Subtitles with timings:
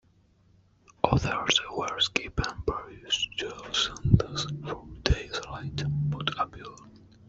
[1.03, 6.81] Others were given various jail sentences four days later but appealed.